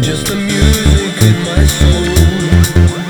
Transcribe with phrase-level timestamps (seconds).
[0.00, 3.05] Just the music in my soul.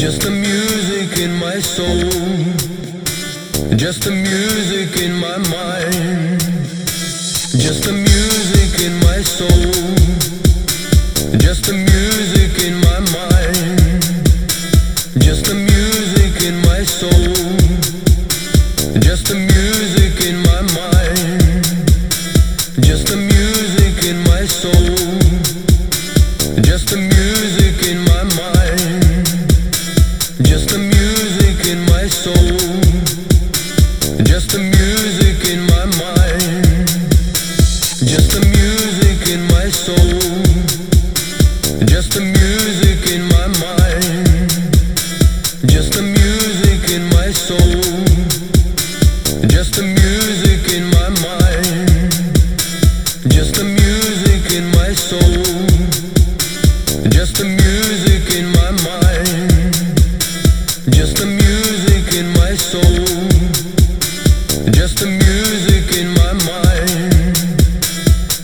[0.00, 2.08] Just the music in my soul.
[3.76, 6.40] Just the music in my mind.
[7.60, 9.74] Just the music in my soul.
[11.38, 13.29] Just the music in my mind.
[34.22, 35.19] Just the music.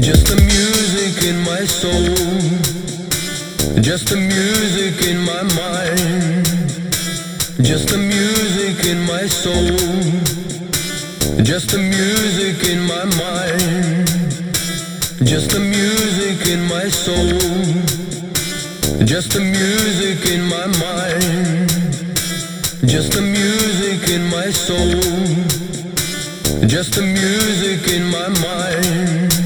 [0.00, 2.14] Just the music in my soul.
[3.82, 6.46] Just the music in my mind.
[7.64, 9.76] Just the music in my soul.
[11.42, 14.08] Just the music in my mind.
[15.26, 17.38] Just the music in my soul.
[19.04, 21.70] Just the music in my mind.
[22.86, 25.00] Just the music in my soul.
[26.68, 29.37] Just the music in my mind.